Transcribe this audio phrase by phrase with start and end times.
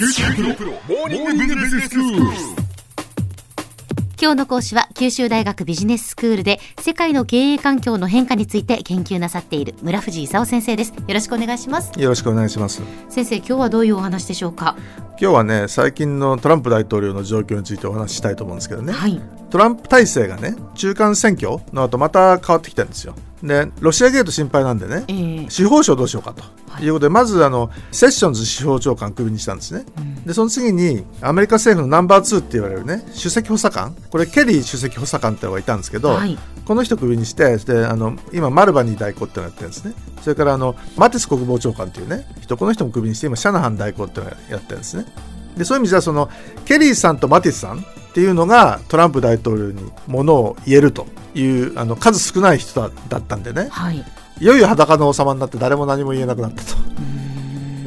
[0.00, 2.20] 九州大学モーニングビジネススクール。
[4.18, 10.94] 今日の講師は九州大学ビジネススクールで世界の経営環境の変化について研究なさっている村藤勲先生です。
[10.94, 11.92] よろしくお願いします。
[12.00, 12.80] よろしくお願いします。
[13.10, 14.74] 先生今日はどういうお話でしょうか？
[15.20, 19.20] 今日はね最近のトランプ大統領の状況についてお話ししたいと思うんですけどね、はい。
[19.50, 23.14] トランプ体制がね中間選挙の後また変わってきたんですよ。
[23.42, 26.42] でロシアゲート心配なんでねえー司法省どうしようかと。
[26.70, 26.84] はい。
[26.84, 30.24] いうことで、まずあのセッションズ司法長官クビにしたんですね、うん。
[30.24, 33.94] でその次にアメリカ政府のナンバー2って言われるね首席補佐官。
[34.10, 36.38] これケリー首席補佐官ってのがいたんですけど、はい。
[36.64, 45.06] この人クビにしてであの今マルバニー代行ってのやってるんですねそれからあのマティス国防長官っていうね人この人もクビにして今シャナハン代行ってのをやってるんですね。
[45.56, 46.28] でそういう意味じゃその
[46.64, 47.82] ケリーさんとマティスさんっ
[48.14, 53.68] ていうのがトランプ大統領にものを言えるというあの数少ない人だだったんでね。
[53.70, 54.04] はい。
[54.40, 56.76] いよいよ裸の王様になって誰も何も言えなくなったと。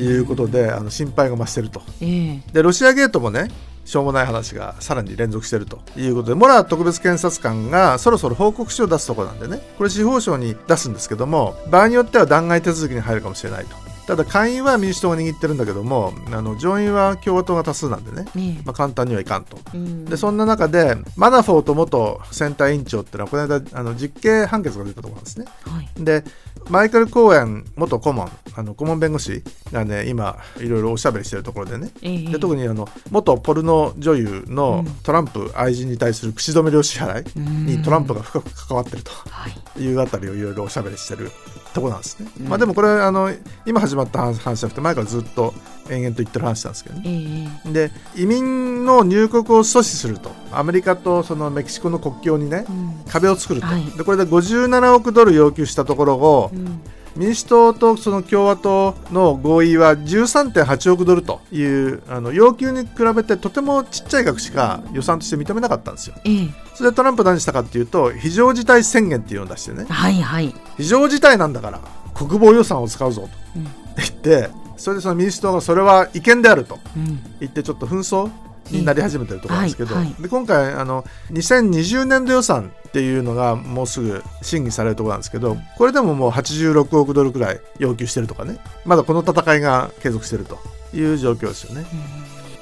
[0.00, 1.82] いうことであの心配が増してると。
[2.00, 3.48] えーでロシアゲートもね
[3.90, 9.60] しょうもない話がさらに連続してるということでモラー特別検察官がそろそろ報告書を出すところなんでね。
[9.78, 13.89] これ司法省に出すんですけども場合によっては弾劾手続きに入るかもしれないと。
[14.10, 19.56] ただ下院は民主党が握ってるんだけどもあの上院は共和党が多数なんでね、えーまあ、簡単にはいかんと。
[19.72, 20.04] うん。
[20.04, 25.46] でそんな中でマナフォート元選対委員長ってのはこの間あの実刑判決が出たところなんですね。
[25.64, 25.88] はい。
[25.96, 26.24] で
[26.68, 31.90] マイケル・コーエン元顧問あの顧問弁護士がね今いろいろおしゃべりしてるところでね。
[32.02, 34.92] えーで特にあの元ポルノ女優のうん。
[35.04, 37.40] トランプ愛人に対する口止め料支払い
[37.76, 39.80] にトランプがが深く関わってるとはい。
[39.80, 41.30] いうあたりをいろいろおしゃべりしてる
[41.72, 42.48] ところなんですね、うん。
[42.48, 43.30] まあでもこれあの
[43.66, 45.54] 今始まった話じゃなくて前からずっと
[45.88, 47.02] 延々と言ってる話なんですけどね。
[47.06, 50.30] えーで移民の入国を阻止すると。
[50.52, 53.04] アメリカとそのメキシコの国境にねうん。
[53.08, 53.84] 壁を作ると、はい。
[53.84, 56.80] でこれで57億ドル要求したところをうん
[57.20, 66.16] 民主党とその共和党の合意は13.8億ドルというあの要求に比べてとてもちっちゃい額しか予算として認めなかったんですよ。
[66.24, 69.84] えーそれでトランプは何したかっていうと非常事態宣言っていうのを出してね。
[69.86, 70.54] はいはい。
[70.78, 71.78] 非常事態なんだから
[72.14, 73.28] 国防予算を使うぞと。
[73.56, 73.64] うん。
[73.98, 74.48] 言って
[74.78, 77.20] それでその民主党がそれは違憲であるとうん。
[77.38, 78.30] 言ってちょっと紛争
[78.70, 88.58] になり始めてるところなんですけど、で今回あの2020年度予算っていうのがもうすぐ審議されるところなんですけどこれでももう86億ドルくらい要求してるとかね。
[88.84, 90.58] まだこの戦いが継続してると
[90.94, 91.86] いう状況ですよね。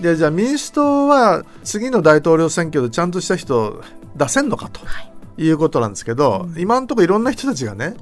[0.00, 3.82] でじゃあ民主党は次の大統領選挙でちゃんとした人を
[4.16, 5.12] 出せんのかとはい。
[5.40, 6.60] いうことなんですけど、うん。
[6.60, 7.94] 今のところいろんな人たちがね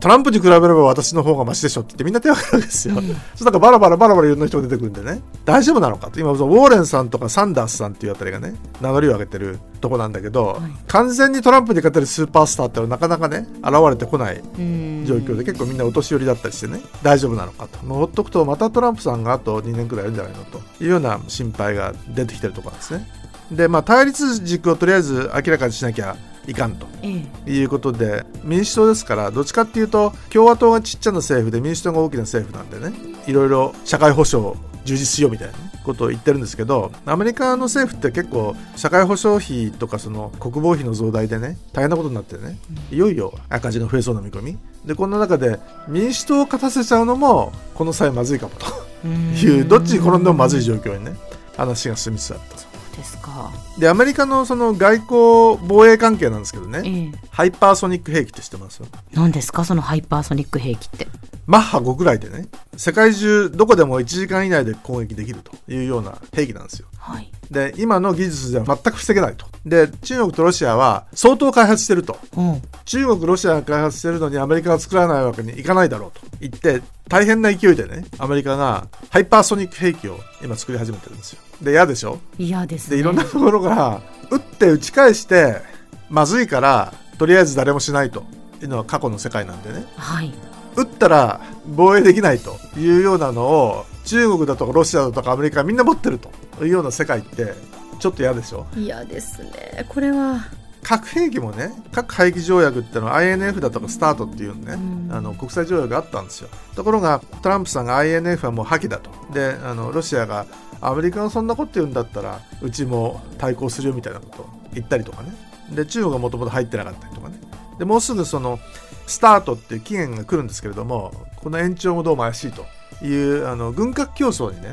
[0.00, 2.94] トランプに比べれば私の方がマシでしょって言ってみんな手を挙げるわけですよ。
[2.96, 3.06] うん。
[3.06, 3.12] そ
[3.42, 5.22] うなんかバラバラバラバラいろんな人が出てくるんでね。
[5.44, 10.60] 大丈夫なのかと今ウォーレンさんとかサンダースさんっていうあたりがね名乗りを上げてるとこなんだけど、はい。
[10.86, 17.84] 完全にトランプに勝てるスーパースターってのはなかなかね現れてこないうん状況で結構みんなお年寄りだったりしてね大丈夫なのかと。
[17.84, 23.06] もうほっとくとまたトランプさんがあと2年くらいいるんじゃないのというような心配が出てきてるところなんですね。
[23.52, 26.16] でまあ対立軸をとりあえず明らかにしなきゃ
[26.50, 26.86] いかんと。
[27.02, 32.96] えーいうことで民主党ですからどっちかっていうと共和党がちっちゃな政府で民主党が大きな政府なんでね
[33.26, 42.58] いろいろ社会保障充実しようみたいなねことを言ってるんですけどアメリカの政府って結構社会保障費とかその国防費の増大でね大変なことになってね
[42.90, 44.58] いよいよ赤字の増えそうな見込み。
[44.84, 48.66] でこんな中で民主党を勝たせちゃうのもこの際まずいかもと。
[49.06, 51.12] いうどっちに転んでもまずい状況にね
[51.56, 53.50] 話が進みつつあったとですか？
[53.78, 56.80] でアメリカのその外交防衛関係なんですけどね。
[56.84, 58.82] えーハイパーソニック兵器って知ってます？
[59.12, 59.64] 何ですか？
[59.64, 61.08] そのハイパーソニック兵器って。
[61.46, 62.48] マッハ5ぐらいでね。
[62.76, 66.88] 世界中どこでも1時間以内で攻撃できるというような兵器なんですよ。
[66.98, 67.30] はい。
[67.50, 69.46] で今の技術では全く防げないと。
[69.64, 72.18] で中国とロシアは相当開発してると。
[72.36, 72.62] うん。
[72.84, 76.20] 中国ロシアが開発してるのにアメリカが作らないわけにいかないだろうと。
[76.40, 82.18] 言って大変な勢いでねアメリカがハイパーソニック兵器を今作り始めてるんですよで嫌でしょ？
[82.38, 82.96] 嫌ですね。
[82.96, 84.00] でいろんなところが
[84.30, 85.60] 撃って撃ち返して
[86.08, 88.24] まずいからとりあえず誰もしないと。
[88.62, 89.86] いうのは過去の世界なんでね。
[89.96, 90.34] はい。
[90.76, 96.30] 撃ったら防衛できないというようなのを中国だとかロシアだとかアメリカはみんな持ってると
[96.62, 97.54] いうような世界って
[97.98, 98.66] ちょっと嫌でしょ？
[98.76, 99.86] 嫌ですね。
[99.88, 100.40] これは
[100.82, 105.08] 核兵器もね核廃棄条約ってのは INF だとかスタートっていうね、うん。
[105.12, 106.48] あの国際条約があったんですよ。
[106.74, 109.10] ところがトランプさんが INF はもう破棄だと。
[109.32, 110.46] であのロシアが
[110.80, 115.34] アメリカがそんなこと言うんだったらうちも対抗するよみたいなことを言ったりとかね。
[115.70, 117.38] で中国がもともと入ってなかったりとかね。
[117.78, 118.58] でもうすぐその
[119.06, 122.64] スタートっていう期限が来るんですけれどもこの延長もどうも怪しいと
[123.04, 124.68] いうあの軍拡競争にね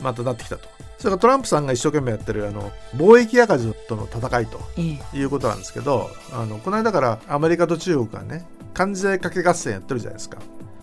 [0.00, 0.68] またなってきたと。
[0.98, 5.18] それからトランプさんが一生懸命やってるあの貿易赤字との戦いとええ。
[5.18, 10.38] いうことなんですけどあのこの間からアメリカと中国がね関税掛け合戦やってるじゃないですか。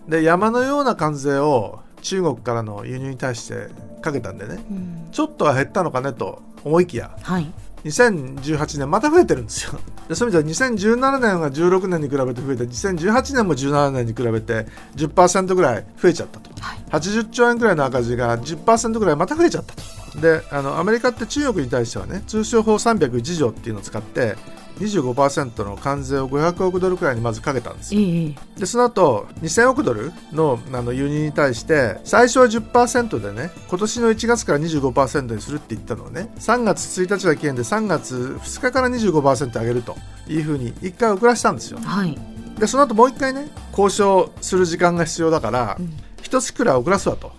[0.07, 3.69] で山のような関税を中国からの輸入に対して
[4.01, 5.07] かけたんでねうん。
[5.11, 7.51] ちょっとは減ったのかねと思いきやはい
[7.85, 9.79] 2018年また増えてるんですよ。
[10.09, 14.65] でそういう意味では2017年が16年に比べて増えて2018年も17年に比べて
[14.95, 16.49] 10%ぐらい増えちゃったと。
[16.61, 20.21] はい80兆円ぐらいの赤字が10%ぐらいまた増えちゃったと。
[20.21, 24.35] であのアメリカって中国に対してはね通商法301条っていうのを使って
[24.79, 28.01] 25%の関税を500億ドルくらいにまずかけたんですよ。
[28.01, 39.95] ええでその後2000億ドルのあの輸入に対して最初は10%でね今年の1月から25%にするって言ったのをね3月1日が期限で3月2日から25%上げると
[40.27, 41.79] いうふうに1回遅らせたんですよ。
[41.83, 42.17] はい、
[42.57, 45.93] でその後もう1回ね交渉する時間が必要だからうん。
[46.25, 47.31] 一つくらい遅らすわと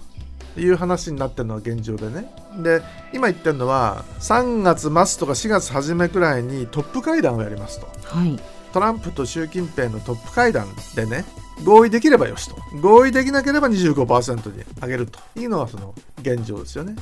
[0.57, 2.31] いう話になってるのが現状でね
[2.63, 2.83] で
[3.13, 7.87] 今言ってるのは3月末とか4月初めくらいにトップ会談をやりますと。
[8.03, 8.39] はい、
[8.73, 11.25] トランプと習近平のトップ会談でね
[11.65, 12.57] 合意できればよしと。
[12.81, 15.19] 合意できなければ25%に上げると。
[15.37, 16.95] いうのがその現状ですよね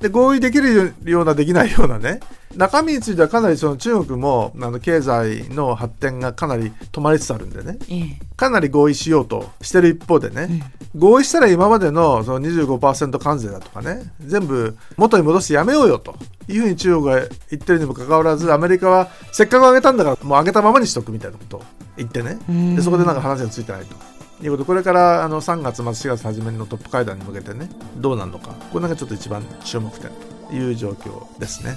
[0.00, 2.20] で合意できるようなできないようなね。
[2.56, 7.78] 中身についてはかなりその中国もあの経済の発展がかなり止まりつつあるんでね。
[7.90, 8.18] ええ。
[8.36, 14.10] かなり合意しようとしてる一方でね、合意したら今までのその25%関税だとかね。
[14.20, 16.16] 全部元に戻してやめようよと
[16.48, 21.62] いうふうに中国が言ってるにもかかわらずアメリカはせっかく上げたんだからもう上げたままにしとくみたいなことを
[21.98, 22.38] 言ってね。
[22.48, 22.74] うん。
[22.74, 24.19] でそこでなんか話がついてないと。
[24.46, 30.10] いうことこれからあの3月末4月初めのトップ会談に向けてねどうなるのかこれなんかちょっと一番注目点
[30.48, 31.76] という状況ですね。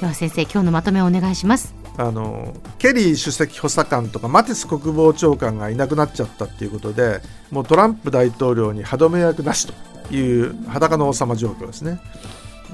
[0.00, 7.20] では先生今日のまとめをお願いしますあのケリー首席補佐官とかマティス国防長官がいなくなっちゃったっていうことで
[7.52, 12.00] もうトランプ大統領に歯止め役なしという裸の王様状況ですね。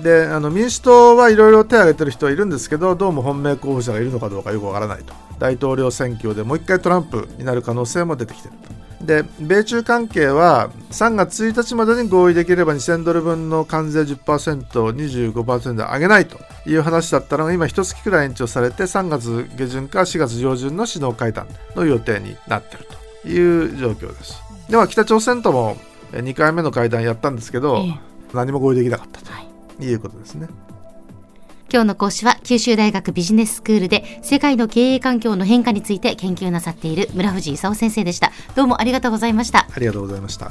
[0.02, 8.79] であの民主党はいろいろ手を挙げてる人はいるんですけどどうも本命候補者がいるのかどうかよくわからないと大統領選挙でもう一回トランプになる可能性も出てきてると。
[9.00, 22.86] で米中関係は3月1日までに合意できれば2000ドル分の関税10%を25%で上げないという話だったのが今一月くらい延長されて3月下旬か4月上旬の首脳会談の予定になっている
[23.22, 24.42] という状況です。
[24.68, 25.76] では北朝鮮とも
[26.12, 28.10] 2回目の会談やったんですけど、ええ。
[28.34, 29.48] 何も合意できなかったはい。
[29.78, 30.46] ということですね
[31.72, 38.32] 今日の講師は九州大学ビジネススクールで世界の経営環境の変化について研究なさっている村藤勲先生でした。
[38.56, 39.68] どうもありがとうございました。
[39.70, 40.50] ありがとうございました。